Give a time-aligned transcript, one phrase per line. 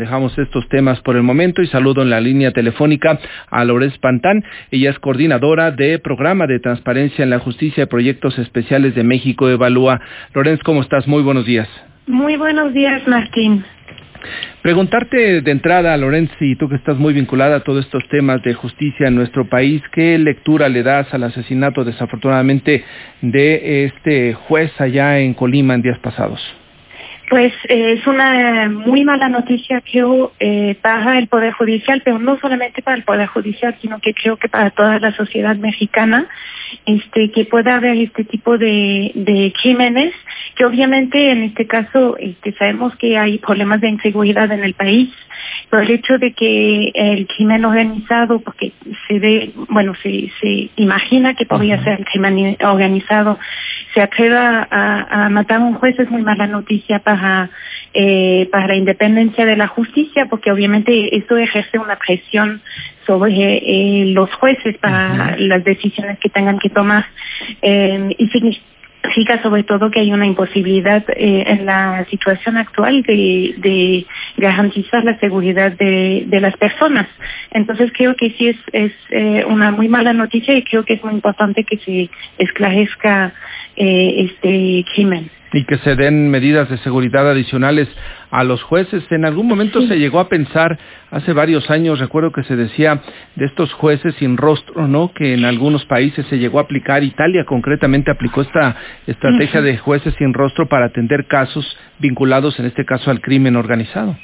[0.00, 3.18] Dejamos estos temas por el momento y saludo en la línea telefónica
[3.50, 4.42] a Lorenz Pantán.
[4.70, 9.50] Ella es coordinadora de Programa de Transparencia en la Justicia y Proyectos Especiales de México
[9.50, 10.00] Evalúa.
[10.32, 11.06] Lorenz, ¿cómo estás?
[11.06, 11.68] Muy buenos días.
[12.06, 13.62] Muy buenos días, Martín.
[14.62, 18.54] Preguntarte de entrada, Lorenz, y tú que estás muy vinculada a todos estos temas de
[18.54, 22.84] justicia en nuestro país, ¿qué lectura le das al asesinato desafortunadamente
[23.20, 26.40] de este juez allá en Colima en días pasados?
[27.30, 32.36] Pues eh, es una muy mala noticia creo eh, para el Poder Judicial, pero no
[32.40, 36.26] solamente para el Poder Judicial, sino que creo que para toda la sociedad mexicana,
[36.86, 40.12] este, que pueda haber este tipo de, de crímenes,
[40.56, 45.10] que obviamente en este caso este, sabemos que hay problemas de inseguridad en el país,
[45.70, 48.72] pero el hecho de que el crimen organizado, porque
[49.06, 53.38] se ve, bueno, se, se imagina que podría ser el crimen organizado,
[53.94, 57.50] se atreva a, a matar a un juez es muy mala noticia para
[57.92, 62.62] eh, para la independencia de la justicia, porque obviamente esto ejerce una presión
[63.04, 67.06] sobre eh, los jueces para las decisiones que tengan que tomar
[67.62, 74.06] eh, y significa sobre todo que hay una imposibilidad en la situación actual de, de
[74.36, 77.08] garantizar la seguridad de, de, las personas.
[77.50, 78.92] Entonces creo que sí es, es
[79.46, 83.32] una muy mala noticia y creo que es muy importante que se esclarezca
[83.76, 87.88] eh, este crimen y que se den medidas de seguridad adicionales
[88.30, 89.02] a los jueces.
[89.10, 90.78] En algún momento se llegó a pensar,
[91.10, 93.02] hace varios años, recuerdo que se decía
[93.34, 95.12] de estos jueces sin rostro, ¿no?
[95.12, 100.14] Que en algunos países se llegó a aplicar, Italia concretamente aplicó esta estrategia de jueces
[100.18, 104.16] sin rostro para atender casos vinculados, en este caso, al crimen organizado.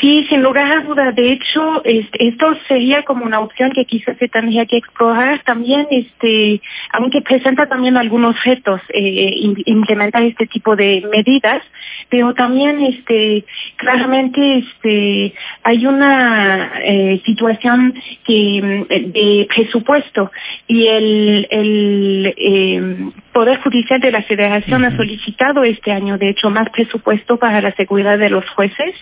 [0.00, 1.12] Sí, sin lugar a duda.
[1.12, 6.60] De hecho, esto sería como una opción que quizás se tendría que explorar también, este,
[6.92, 9.30] aunque presenta también algunos retos eh,
[9.66, 11.62] implementar este tipo de medidas,
[12.08, 13.44] pero también, este,
[13.76, 17.94] claramente, este, hay una eh, situación
[18.26, 20.32] que de presupuesto
[20.66, 26.48] y el, el eh, Poder Judicial de la Federación ha solicitado este año, de hecho,
[26.48, 28.94] más presupuesto para la seguridad de los jueces.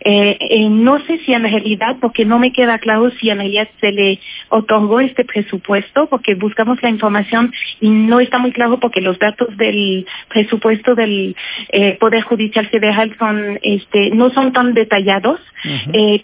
[0.00, 3.68] Eh, eh, no sé si en realidad, porque no me queda claro si en realidad
[3.82, 9.02] se le otorgó este presupuesto, porque buscamos la información y no está muy claro porque
[9.02, 11.36] los datos del presupuesto del
[11.68, 15.40] eh, Poder Judicial Federal son, este, no son tan detallados,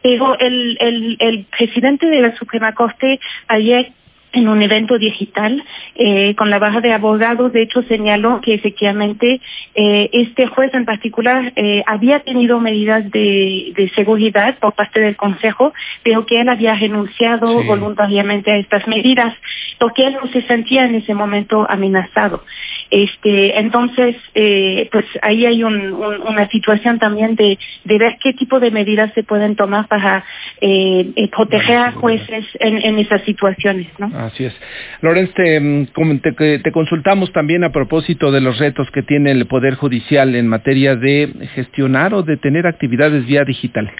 [0.02, 3.92] pero el, el, el presidente de la Suprema Corte ayer
[4.32, 5.64] en un evento digital
[5.94, 9.40] eh, con la baja de abogados, de hecho señaló que efectivamente
[9.74, 15.16] eh, este juez en particular eh, había tenido medidas de, de, seguridad por parte del
[15.16, 19.34] Consejo, pero que él había renunciado voluntariamente a estas medidas
[19.78, 22.44] porque él no se sentía en ese momento amenazado.
[22.90, 28.32] Este, entonces, eh, pues ahí hay un, un, una situación también de, de, ver qué
[28.32, 30.24] tipo de medidas se pueden tomar para
[30.60, 34.10] eh, eh proteger a jueces en, en, esas situaciones, ¿no?
[34.18, 34.54] Así es.
[35.02, 35.60] Lorenz, te,
[36.36, 40.48] te, te, consultamos también a propósito de los retos que tiene el Poder Judicial en
[40.48, 43.92] materia de gestionar o de tener actividades vía digital.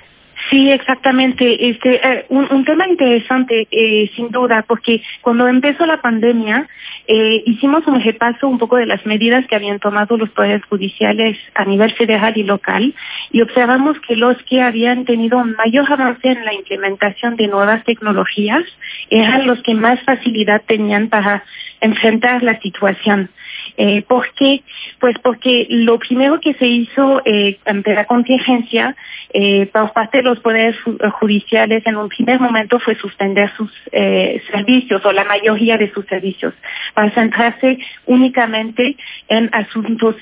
[0.48, 1.68] Sí, exactamente.
[1.68, 6.66] Este, eh, un, un, tema interesante, eh, sin duda, porque cuando empezó la pandemia,
[7.06, 11.38] eh, hicimos un repaso un poco de las medidas que habían tomado los poderes judiciales
[11.54, 12.94] a nivel federal y local
[13.32, 18.64] y observamos que los que habían tenido mayor avance en la implementación de nuevas tecnologías
[19.08, 21.44] eran los que más facilidad tenían para
[21.80, 23.30] enfrentar la situación.
[23.76, 24.62] Eh, ¿Por qué?
[24.98, 28.96] Pues porque lo primero que se hizo eh, ante la contingencia
[29.32, 30.76] eh, por parte de los poderes
[31.20, 36.04] judiciales en un primer momento fue suspender sus eh, servicios o la mayoría de sus
[36.06, 36.54] servicios
[36.94, 38.96] para centrarse únicamente
[39.28, 40.16] en asuntos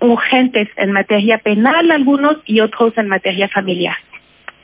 [0.00, 3.96] urgentes en materia penal algunos y otros en materia familiar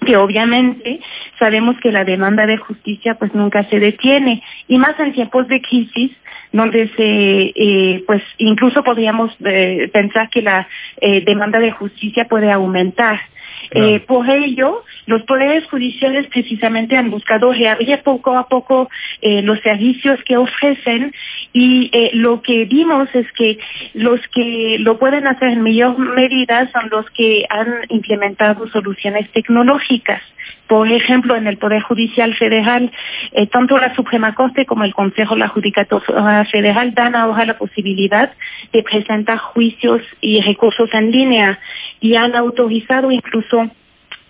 [0.05, 1.01] que obviamente
[1.39, 4.43] sabemos que la demanda de justicia pues nunca se detiene.
[4.67, 6.13] Y más en tiempos de crisis
[6.53, 10.67] donde se eh, pues incluso podríamos eh, pensar que la
[11.01, 13.21] eh, demanda de justicia puede aumentar
[13.71, 18.89] eh, por ello, los poderes judiciales precisamente han buscado reabrir poco a poco
[19.21, 21.13] eh, los servicios que ofrecen
[21.53, 23.59] y eh, lo que vimos es que
[23.95, 30.23] los que lo pueden hacer en mayor medida son los que han implementado soluciones tecnológicas.
[30.69, 32.93] Por ejemplo, en el Poder Judicial Federal,
[33.33, 37.59] eh, tanto la Suprema Corte como el Consejo de la Judicatura Federal dan ahora la
[37.59, 38.33] posibilidad
[38.73, 41.59] de presentar juicios y recursos en línea
[42.01, 43.71] y han autorizado incluso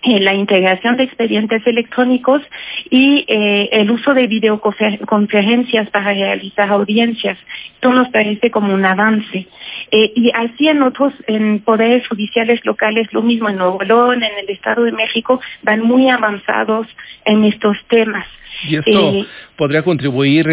[0.01, 2.41] eh, la integración de expedientes electrónicos
[2.89, 7.37] y eh, el uso de videoconferencias para realizar audiencias.
[7.73, 9.47] Esto nos parece como un avance.
[9.91, 14.31] Eh, y así en otros, en poderes judiciales locales, lo mismo en Nuevo León, en
[14.37, 16.87] el Estado de México, van muy avanzados
[17.25, 18.25] en estos temas.
[18.69, 19.25] Y esto
[19.57, 20.47] podría contribuir,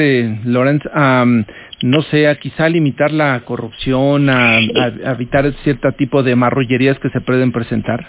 [0.45, 1.25] Lorenz, a,
[1.82, 7.11] no sé, a quizá limitar la corrupción, a, a evitar cierto tipo de marrullerías que
[7.11, 8.06] se pueden presentar.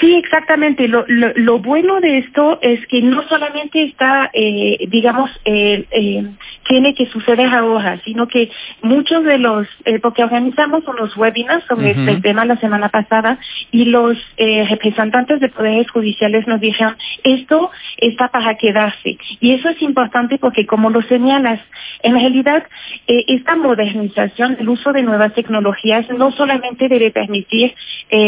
[0.00, 0.88] Sí, exactamente.
[0.88, 6.24] Lo, lo, lo, bueno de esto es que no solamente está, eh, digamos, eh, eh,
[6.68, 8.50] tiene que suceder ahora, sino que
[8.82, 12.08] muchos de los, eh, porque organizamos unos webinars sobre uh -huh.
[12.08, 13.38] este tema la semana pasada
[13.72, 19.16] y los eh, representantes de poderes judiciales nos dijeron, esto está para quedarse.
[19.40, 21.60] Y eso es importante porque, como lo señalas,
[22.02, 22.62] en realidad
[23.06, 27.74] eh, esta modernización, el uso de nuevas tecnologías no solamente debe permitir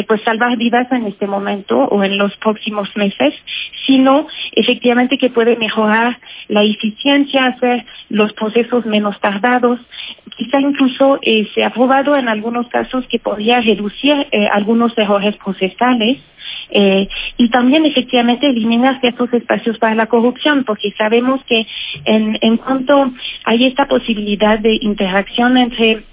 [0.09, 3.35] pues salvar vidas en este momento o en los próximos meses,
[3.87, 9.81] sino efectivamente que puede mejorar la eficiencia, hacer los procesos menos tardados.
[10.37, 15.37] Quizá incluso eh, se ha probado en algunos casos que podría reducir eh, algunos errores
[15.37, 16.19] procesales
[16.71, 21.67] eh, y también efectivamente eliminar ciertos espacios para la corrupción, porque sabemos que
[22.05, 23.13] en, en cuanto
[23.45, 26.05] hay esta posibilidad de interacción entre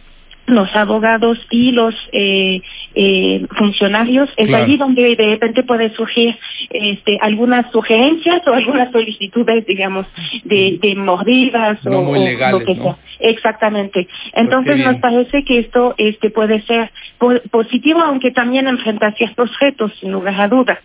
[0.47, 2.61] los abogados y los eh,
[2.95, 4.63] eh, funcionarios, es claro.
[4.63, 6.35] allí donde de repente puede surgir
[6.69, 10.07] este, algunas sugerencias o algunas solicitudes, digamos,
[10.45, 12.83] de, de mordidas no o, muy legales, o, lo que ¿no?
[12.83, 12.97] sea.
[13.19, 14.07] Exactamente.
[14.33, 19.51] Entonces pues nos parece que esto este, puede ser po positivo, aunque también enfrenta ciertos
[19.59, 20.79] retos, sin lugar a dudas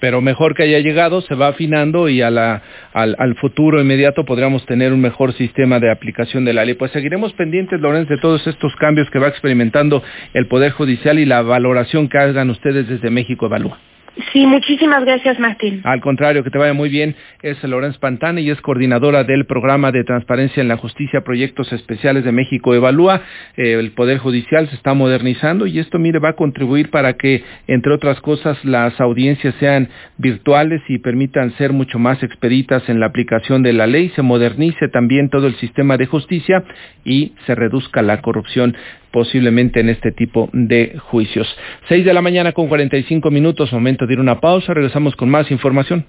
[0.00, 4.92] pero mejor que haya llegado, se va afinando y al, al, futuro inmediato podríamos tener
[4.92, 6.74] un mejor sistema de aplicación de la ley.
[6.74, 10.02] Pues seguiremos pendientes, Lorenz, de todos estos cambios que va experimentando
[10.34, 13.78] el Poder Judicial y la valoración que hagan ustedes desde México Evalúa.
[14.32, 15.82] Sí, muchísimas gracias, Martín.
[15.84, 17.14] Al contrario, que te vaya muy bien.
[17.42, 22.24] Es Lorenz Pantana y es coordinadora del programa de transparencia en la justicia, proyectos especiales
[22.24, 23.22] de México Evalúa.
[23.56, 27.44] Eh, el Poder Judicial se está modernizando y esto, mire, va a contribuir para que,
[27.66, 33.06] entre otras cosas, las audiencias sean virtuales y permitan ser mucho más expeditas en la
[33.06, 36.64] aplicación de la ley, se modernice también todo el sistema de justicia
[37.04, 38.76] y se reduzca la corrupción
[39.16, 41.48] posiblemente en este tipo de juicios.
[41.88, 45.50] 6 de la mañana con 45 minutos, momento de ir una pausa, regresamos con más
[45.50, 46.04] información.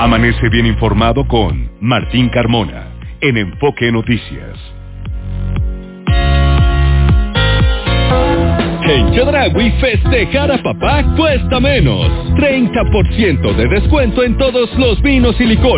[0.00, 2.88] Amanece bien informado con Martín Carmona
[3.20, 4.58] en Enfoque Noticias.
[8.90, 12.08] En Chedragui festejar a papá cuesta menos.
[12.34, 15.76] 30% de descuento en todos los vinos y licores.